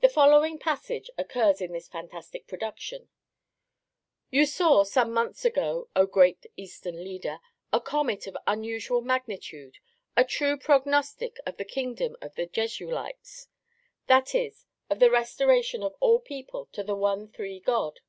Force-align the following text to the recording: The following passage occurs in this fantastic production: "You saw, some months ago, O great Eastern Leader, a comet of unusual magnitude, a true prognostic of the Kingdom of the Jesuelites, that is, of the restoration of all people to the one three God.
The 0.00 0.08
following 0.08 0.58
passage 0.58 1.10
occurs 1.16 1.60
in 1.60 1.70
this 1.70 1.86
fantastic 1.86 2.48
production: 2.48 3.08
"You 4.30 4.44
saw, 4.46 4.82
some 4.82 5.12
months 5.12 5.44
ago, 5.44 5.88
O 5.94 6.06
great 6.06 6.46
Eastern 6.56 7.04
Leader, 7.04 7.38
a 7.72 7.80
comet 7.80 8.26
of 8.26 8.36
unusual 8.48 9.00
magnitude, 9.00 9.78
a 10.16 10.24
true 10.24 10.56
prognostic 10.56 11.36
of 11.46 11.56
the 11.56 11.64
Kingdom 11.64 12.16
of 12.20 12.34
the 12.34 12.46
Jesuelites, 12.48 13.46
that 14.08 14.34
is, 14.34 14.66
of 14.90 14.98
the 14.98 15.08
restoration 15.08 15.84
of 15.84 15.94
all 16.00 16.18
people 16.18 16.66
to 16.72 16.82
the 16.82 16.96
one 16.96 17.28
three 17.28 17.60
God. 17.60 18.00